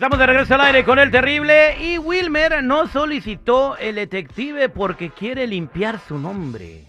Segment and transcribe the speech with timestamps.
[0.00, 5.10] Estamos de regreso al aire con el terrible y Wilmer no solicitó el detective porque
[5.10, 6.86] quiere limpiar su nombre.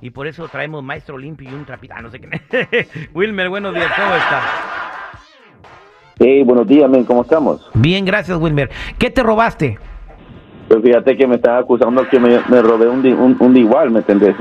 [0.00, 1.92] Y por eso traemos maestro limpio y un trapito.
[1.94, 2.88] Ah, no sé qué.
[3.14, 4.40] Wilmer, buenos días, ¿cómo está?
[6.18, 7.68] Sí, buenos días, men, ¿cómo estamos?
[7.74, 8.70] Bien, gracias, Wilmer.
[8.98, 9.78] ¿Qué te robaste?
[10.68, 14.34] Pues fíjate que me estás acusando que me, me robé un, un, igual, ¿me entendés?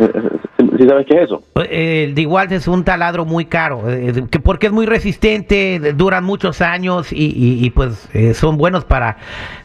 [0.77, 1.41] ¿Sí sabes qué es eso?
[1.69, 5.79] Eh, El de igual es un taladro muy caro, eh, que porque es muy resistente,
[5.93, 9.17] duran muchos años y, y- y, pues eh, son buenos para,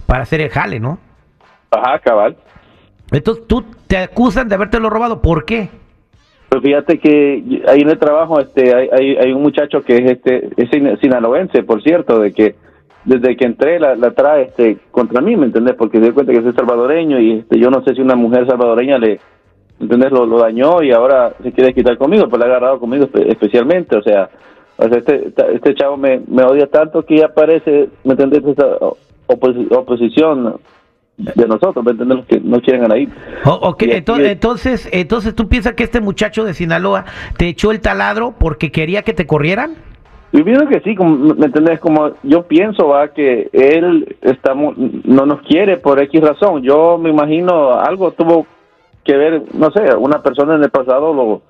[0.07, 0.99] para hacer el jale, ¿no?
[1.71, 2.37] Ajá, cabal.
[3.11, 5.69] Entonces tú te acusan de habértelo robado, ¿por qué?
[6.49, 10.11] Pues fíjate que ahí en el trabajo este, hay, hay, hay un muchacho que es
[10.13, 12.55] este es sin- sinaloense, por cierto, de que
[13.05, 15.75] desde que entré la, la trae este, contra mí, ¿me entendés?
[15.77, 18.47] Porque se dio cuenta que soy salvadoreño y este, yo no sé si una mujer
[18.47, 19.21] salvadoreña le, ¿me
[19.85, 20.11] entendés?
[20.13, 23.27] Lo, lo dañó y ahora se quiere quitar conmigo, pues la ha agarrado conmigo espe-
[23.31, 24.29] especialmente, o sea,
[24.77, 28.45] o sea este, este chavo me, me odia tanto que ya parece, ¿me entendés?
[28.45, 28.79] Esa
[29.29, 30.57] oposi- oposición
[31.19, 32.17] de nosotros, ¿me entendés?
[32.19, 33.09] Los que no quieren ganar ahí.
[33.45, 37.05] O- ok, Y- ento- y- entonces, entonces tú piensas que este muchacho de Sinaloa
[37.37, 39.75] te echó el taladro porque quería que te corrieran?
[40.35, 41.79] Yo pienso que sí, como, ¿me entendés?
[41.79, 44.75] Como yo pienso, va, que él estamos,
[45.05, 46.63] no nos quiere por X razón.
[46.63, 48.47] Yo me imagino algo tuvo
[49.05, 51.43] que ver, no sé, una persona en el pasado lo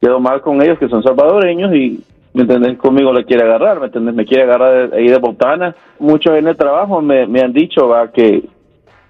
[0.00, 2.02] quedó mal con ellos que son salvadoreños y,
[2.34, 2.76] ¿me entendés?
[2.78, 4.14] Conmigo le quiere agarrar, ¿me entendés?
[4.14, 5.74] Me quiere agarrar ahí de botana.
[5.98, 8.44] Muchos en el trabajo me, me han dicho, va, que,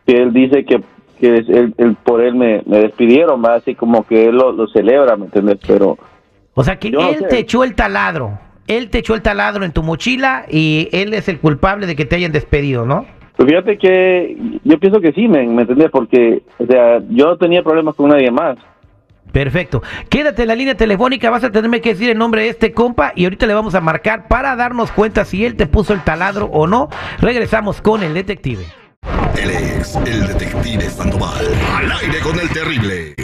[0.06, 0.80] que él dice que
[1.18, 4.52] que es él, él- por él me, me despidieron, va, así como que él lo,
[4.52, 5.58] lo celebra, ¿me entendés?
[5.66, 5.96] Pero...
[6.52, 7.24] O sea, que no él sé.
[7.24, 8.38] te echó el taladro.
[8.66, 12.04] Él te echó el taladro en tu mochila y él es el culpable de que
[12.04, 13.06] te hayan despedido, ¿no?
[13.36, 15.90] Pues fíjate que yo pienso que sí, ¿me, me entendés?
[15.90, 18.56] Porque, o sea, yo no tenía problemas con nadie más.
[19.32, 19.82] Perfecto.
[20.08, 23.12] Quédate en la línea telefónica, vas a tenerme que decir el nombre de este compa
[23.14, 26.46] y ahorita le vamos a marcar para darnos cuenta si él te puso el taladro
[26.46, 26.88] o no.
[27.20, 28.64] Regresamos con el detective.
[29.38, 31.44] Él es el detective Sandoval.
[31.76, 33.14] Al aire con el terrible.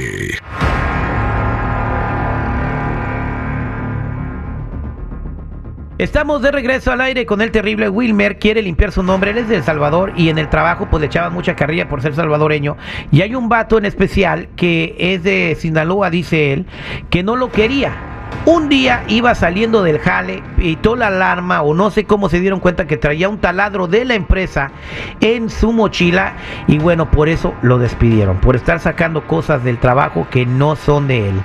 [5.99, 9.49] Estamos de regreso al aire con el terrible Wilmer, quiere limpiar su nombre, él es
[9.49, 12.79] de El Salvador y en el trabajo pues le echaban mucha carrilla por ser salvadoreño
[13.11, 16.67] y hay un vato en especial que es de Sinaloa, dice él,
[17.11, 18.12] que no lo quería.
[18.45, 22.59] Un día iba saliendo del jale, pitó la alarma o no sé cómo se dieron
[22.59, 24.73] cuenta que traía un taladro de la empresa
[25.21, 26.33] en su mochila
[26.67, 31.07] y bueno, por eso lo despidieron, por estar sacando cosas del trabajo que no son
[31.07, 31.41] de él.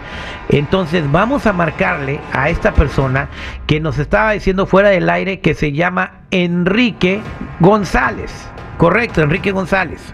[0.50, 3.30] Entonces vamos a marcarle a esta persona
[3.68, 7.22] que nos estaba diciendo fuera del aire que se llama Enrique
[7.60, 8.50] González.
[8.78, 10.14] Correcto, Enrique González.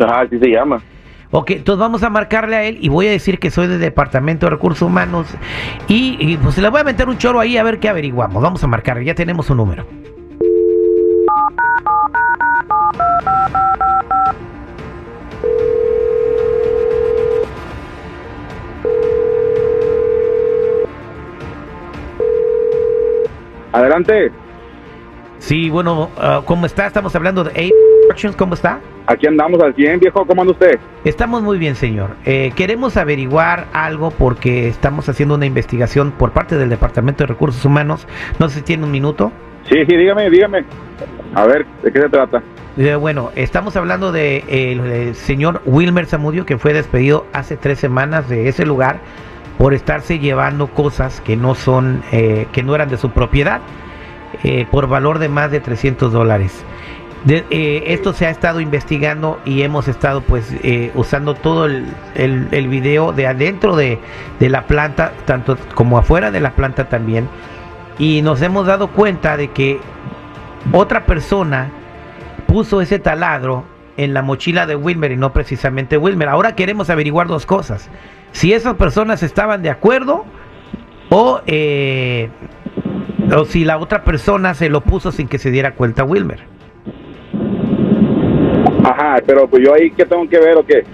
[0.00, 0.82] Ajá, así se llama.
[1.30, 4.46] Ok, entonces vamos a marcarle a él y voy a decir que soy del Departamento
[4.46, 5.26] de Recursos Humanos
[5.88, 8.42] y, y, pues le voy a meter un choro ahí a ver qué averiguamos.
[8.42, 9.86] Vamos a marcarle, ya tenemos su número.
[23.72, 24.32] Adelante,
[25.38, 26.86] Sí, bueno, ah, ¿cómo está?
[26.88, 27.52] Estamos hablando de
[28.36, 28.80] ¿cómo está?
[29.06, 30.78] aquí andamos al 100, viejo, ¿cómo anda usted?
[31.04, 32.16] Estamos muy bien, señor.
[32.24, 37.64] Eh, queremos averiguar algo porque estamos haciendo una investigación por parte del Departamento de Recursos
[37.64, 38.06] Humanos.
[38.40, 39.30] No sé si tiene un minuto.
[39.68, 40.64] Sí, sí, dígame, dígame.
[41.34, 42.42] A ver, ¿de qué se trata?
[42.76, 47.56] Eh, bueno, estamos hablando de, eh, el, eh, señor Wilmer Zamudio que fue despedido hace
[47.56, 48.98] tres semanas de ese lugar
[49.58, 53.60] por estarse llevando cosas que no son, eh, que no eran de su propiedad,
[54.42, 56.64] eh, por valor de más de 300 dólares.
[57.26, 62.68] De- eh, esto se ha estado investigando y hemos estado pues eh, usando todo el,
[62.68, 63.98] video de adentro de,
[64.38, 67.28] de la planta, tanto como afuera de la planta también.
[67.98, 69.80] Y nos hemos dado cuenta de que
[70.72, 71.70] otra persona
[72.46, 73.64] puso ese taladro
[73.96, 76.28] en la mochila de Wilmer y no precisamente Wilmer.
[76.28, 77.90] Ahora queremos averiguar dos cosas.
[78.30, 80.24] Si esas personas estaban de acuerdo
[81.08, 82.28] o, eh,
[83.34, 86.55] o si la otra persona se lo puso sin que se diera cuenta Wilmer.
[88.90, 90.84] Ajá, pero pues yo ahí, ¿qué tengo que ver o qué?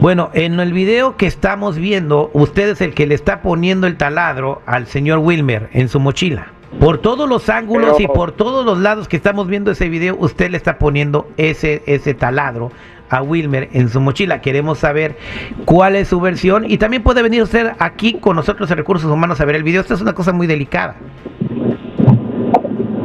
[0.00, 3.96] Bueno, en el video que estamos viendo, usted es el que le está poniendo el
[3.96, 6.48] taladro al señor Wilmer en su mochila.
[6.78, 10.16] Por todos los ángulos Pero- y por todos los lados que estamos viendo ese video,
[10.18, 12.70] usted le está poniendo ese, ese taladro
[13.10, 14.40] a Wilmer en su mochila.
[14.40, 15.16] Queremos saber
[15.64, 19.40] cuál es su versión y también puede venir usted aquí con nosotros en Recursos Humanos
[19.40, 19.80] a ver el video.
[19.80, 20.94] Esta es una cosa muy delicada.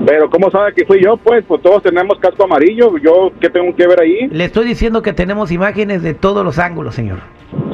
[0.06, 1.18] Pero ¿cómo sabe que fui yo?
[1.18, 4.28] Pues, pues todos tenemos casco amarillo, yo, ¿qué tengo que ver ahí?
[4.30, 7.19] Le estoy diciendo que tenemos imágenes de todos los ángulos, señor.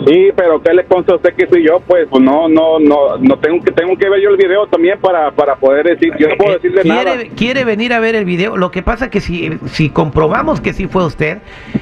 [0.07, 1.80] Sí, pero ¿qué le consta a usted que soy yo?
[1.86, 5.00] Pues, pues no, no, no, no tengo que tengo que ver yo el video también
[5.00, 7.24] para, para poder decir, yo no puedo Eh, decirle quiere, nada.
[7.36, 8.57] quiere venir a ver el video.
[8.57, 11.39] Lo que pasa que si, si comprobamos que sí fue usted,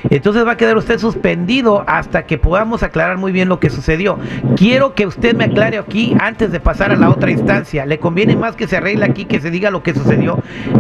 [0.09, 4.17] entonces va a quedar usted suspendido hasta que podamos aclarar muy bien lo que sucedió.
[4.57, 7.85] Quiero que usted me aclare aquí antes de pasar a la otra instancia.
[7.85, 10.39] Le conviene más que se arregle aquí, que se diga lo que sucedió,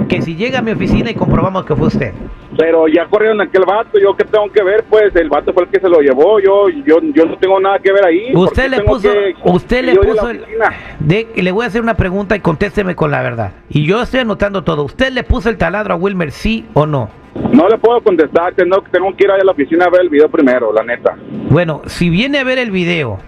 [0.09, 2.13] que si llega a mi oficina y comprobamos que fue usted.
[2.59, 5.69] Pero ya corrieron aquel vato, yo qué tengo que ver, pues el vato fue el
[5.69, 8.33] que se lo llevó, yo, yo, yo no tengo nada que ver ahí.
[8.33, 10.73] ¿por Usted le puso, que- usted le puso, el- oficina?
[10.99, 13.53] de, le voy a hacer una pregunta y contésteme con la verdad.
[13.69, 14.83] Y yo estoy anotando todo.
[14.83, 17.09] ¿Usted le puso el taladro a Wilmer, sí o no?
[17.53, 20.27] No le puedo contestar, tengo, tengo que ir a la oficina a ver el video
[20.27, 21.15] primero, la neta.
[21.49, 23.19] Bueno, si viene a ver el video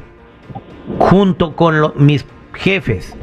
[0.99, 3.15] junto con lo- mis jefes,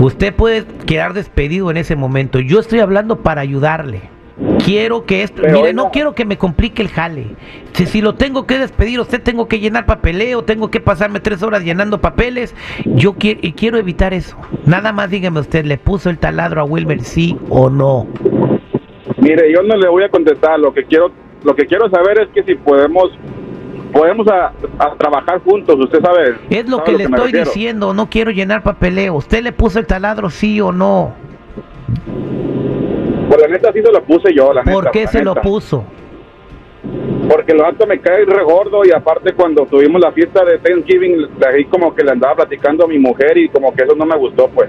[0.00, 2.40] usted puede quedar despedido en ese momento.
[2.40, 4.02] Yo estoy hablando para ayudarle.
[4.64, 7.26] Quiero que esto, Pero mire, no no- quiero que me complique el jale.
[7.72, 11.42] Si, si lo tengo que despedir, usted tengo que llenar papeleo, tengo que pasarme tres
[11.42, 12.54] horas llenando papeles.
[12.84, 14.36] Yo quiero, y quiero evitar eso.
[14.66, 18.06] Nada más dígame usted, ¿le puso el taladro a Wilmer, sí o no?
[19.18, 21.10] Mire, yo no le voy a contestar, lo que quiero,
[21.44, 23.10] lo que quiero saber es que si podemos,
[23.92, 26.36] podemos a, a trabajar juntos, usted sabe.
[26.50, 27.44] Es lo sabe que le estoy refiero.
[27.46, 29.14] diciendo, no quiero llenar papeleo.
[29.14, 31.14] ¿Usted le puso el taladro, sí o no?
[33.40, 34.72] La neta sí se lo puse yo, la neta.
[34.72, 35.84] ¿Por qué se lo puso?
[37.28, 41.28] Porque el vato me cae re gordo y aparte cuando tuvimos la fiesta de Thanksgiving,
[41.46, 44.16] ahí como que le andaba platicando a mi mujer y como que eso no me
[44.16, 44.68] gustó, pues.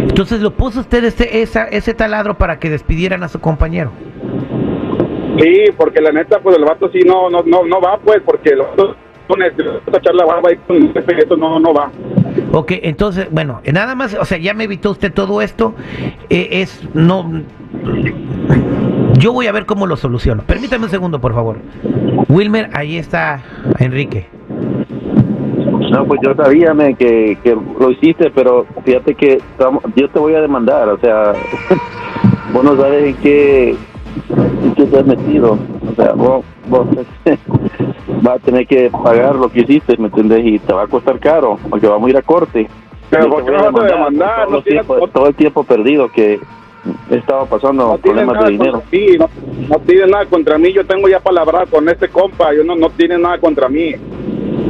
[0.00, 3.92] Entonces lo puso usted ese, esa, ese taladro para que despidieran a su compañero.
[5.38, 8.50] Sí, porque la neta, pues el vato sí no, no, no, no va, pues, porque
[8.50, 8.96] el vato
[9.28, 11.90] no necesita echar la barba y con el jefe y eso no, no va.
[12.52, 15.74] Ok, entonces, bueno, nada más, o sea, ya me evitó usted todo esto.
[16.28, 17.42] eh, es, no.
[19.18, 20.42] Yo voy a ver cómo lo soluciono.
[20.44, 21.58] Permítame un segundo, por favor.
[22.28, 23.42] Wilmer, ahí está
[23.78, 24.26] Enrique.
[25.90, 29.40] No, pues yo sabía que, que lo hiciste, pero fíjate que
[29.96, 31.32] yo te voy a demandar, o sea,
[32.52, 35.58] vos no sabes en qué, en qué te has metido,
[35.90, 36.86] o sea, vos, vos
[38.22, 40.44] vas a tener que pagar lo que hiciste, ¿me entendés?
[40.44, 42.68] Y te va a costar caro, porque vamos a ir a corte.
[43.10, 45.64] Pero ¿por qué a vas a demandar todo, No el tienes- tiempo, todo el tiempo
[45.64, 46.38] perdido que
[47.10, 48.82] he estado pasando No problemas de dinero.
[49.18, 49.28] no,
[49.68, 52.88] no tiene nada contra mí, yo tengo ya palabra con este compa, yo no, no
[52.90, 53.94] tiene nada contra mí.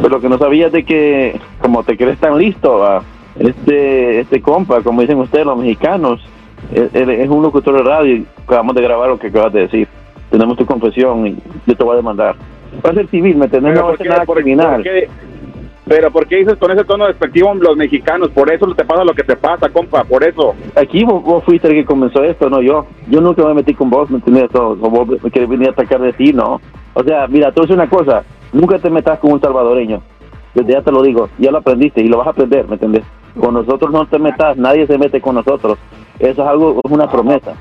[0.02, 3.02] Pero lo que no sabías de que, como te crees tan listo, va,
[3.38, 6.20] este este compa, como dicen ustedes los mexicanos,
[6.72, 9.88] él es un locutor de radio y acabamos de grabar lo que acabas de decir.
[10.31, 11.36] Tenemos tu confesión y
[11.66, 12.36] yo te voy a demandar.
[12.84, 13.75] Va a ser civil, ¿me entendés?
[13.75, 14.84] No va a ¿por ser nada criminal.
[15.87, 18.31] pero ¿por qué dices con ese tono despectivo los mexicanos?
[18.31, 20.55] Por eso te pasa lo que te pasa, compa, por eso.
[20.76, 22.87] Aquí vos, vos fuiste el que comenzó esto, no yo.
[23.08, 24.55] Yo nunca me metí con vos, ¿me entendés?
[24.55, 26.61] O, vos me querés venir a atacar de ti, ¿no?
[26.94, 28.22] O sea, mira, a decir una cosa.
[28.52, 30.00] Nunca te metas con un salvadoreño.
[30.55, 31.28] Desde ya te lo digo.
[31.38, 33.05] Ya lo aprendiste y lo vas a aprender, ¿me entendés?
[33.38, 35.78] Con nosotros no te metas, nadie se mete con nosotros.
[36.20, 37.55] Eso es algo, es una promesa.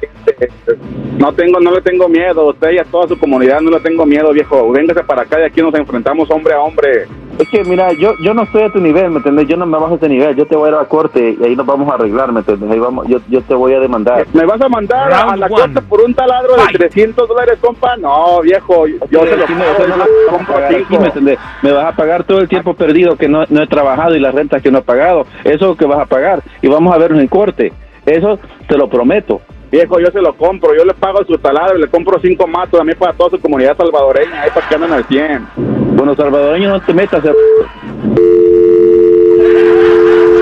[1.18, 4.06] No tengo, no le tengo miedo, usted y a toda su comunidad no le tengo
[4.06, 4.70] miedo, viejo.
[4.72, 7.08] Véngase para acá y aquí nos enfrentamos hombre a hombre.
[7.40, 9.48] Es que, mira, yo yo no estoy a tu nivel, ¿me entendés?
[9.48, 10.36] Yo no me bajo a ese nivel.
[10.36, 12.42] Yo te voy a ir a la corte y ahí nos vamos a arreglar, ¿me
[12.42, 12.70] entendés?
[12.70, 14.28] Ahí vamos, yo, yo te voy a demandar.
[14.34, 15.56] ¿Me vas a mandar a, la one.
[15.56, 16.78] corte por un taladro de Fight.
[16.78, 17.96] 300 dólares, compa?
[17.96, 21.38] No, viejo, yo se lo me-.
[21.64, 24.36] Me vas a pagar todo el tiempo perdido que no, no he trabajado y las
[24.36, 25.26] rentas que no he pagado.
[25.46, 27.72] Eso es lo que vas a pagar y vamos a vernos en corte.
[28.10, 29.42] Eso te lo prometo.
[29.72, 32.70] Viejo, yo se lo compro, yo le pago su taladro y le compro cinco más
[32.72, 35.48] también para toda su comunidad salvadoreña, ahí para que anden al 100.
[35.96, 37.24] Bueno, salvadoreño, no te metas.
[37.24, 37.34] eh.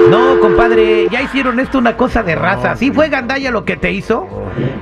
[0.09, 2.77] No, compadre, ya hicieron esto una cosa de raza.
[2.77, 4.25] Sí fue Gandaya lo que te hizo.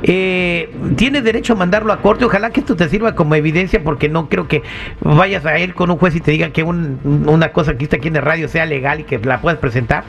[0.03, 2.25] Eh, tienes derecho a mandarlo a corte.
[2.25, 4.63] Ojalá que esto te sirva como evidencia porque no creo que
[5.01, 7.97] vayas a ir con un juez y te diga que un- una cosa que está
[7.97, 10.03] aquí en el radio sea legal y que la puedas presentar.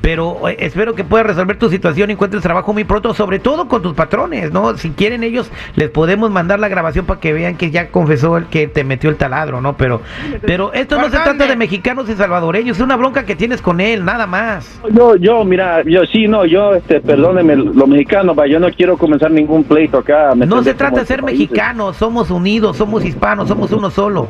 [0.00, 3.68] Pero eh, espero que puedas resolver tu situación y encuentres trabajo muy pronto, sobre todo
[3.68, 4.76] con tus patrones, ¿no?
[4.76, 8.46] Si quieren ellos, les podemos mandar la grabación para que vean que ya confesó el
[8.46, 9.76] que te metió el taladro, ¿no?
[9.76, 10.00] Pero,
[10.46, 13.80] pero esto no se trata de mexicanos y salvadoreños, es una bronca que tienes con
[13.80, 14.80] él, nada más.
[14.90, 19.30] Yo, yo, mira, yo sí, no, yo, este, perdóneme, los mexicanos, yo no quiero comenzar
[19.32, 20.30] ningún pleito acá.
[20.36, 21.40] ¿me No se trata de ser países.
[21.40, 24.28] mexicanos, somos unidos, somos hispanos, somos uno solo.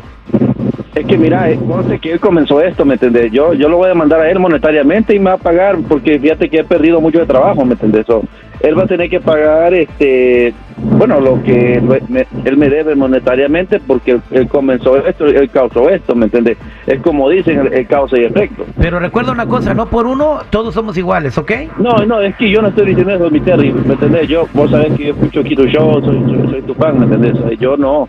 [0.94, 3.30] Es que mira, eh, conste que él comenzó esto, ¿me entendés?
[3.30, 6.18] Yo, yo lo voy a demandar a él monetariamente y me va a pagar porque
[6.18, 8.06] fíjate que he perdido mucho de trabajo, ¿me entendés?
[8.06, 8.22] So,
[8.60, 12.94] él va a tener que pagar, este, bueno, lo que lo- me- él me debe
[12.94, 16.56] monetariamente porque él, él comenzó esto, él causó esto, ¿me entendés?
[16.86, 18.64] Es como dicen, el, el causa y efecto.
[18.78, 21.52] Pero recuerda una cosa, no por uno, todos somos iguales, ¿ok?
[21.78, 24.28] No, no, es que yo no estoy diciendo eso, mi Terry, ¿me entendés?
[24.28, 27.04] Yo, vos sabés que yo escucho aquí tu show, soy, soy, soy tu fan, ¿me
[27.06, 27.58] entendés?
[27.58, 28.08] Yo no.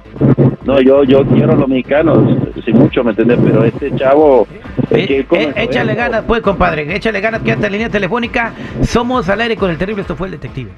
[0.65, 2.20] No, yo yo quiero a los mexicanos,
[2.63, 3.39] sí mucho, ¿me entiendes?
[3.44, 4.48] Pero este chavo...
[4.91, 6.96] es que Eh, eh, échale ganas, pues, compadre.
[6.96, 8.53] Échale ganas, quédate en línea telefónica.
[8.84, 10.01] Somos al aire con el terrible.
[10.01, 10.72] Esto fue el detective.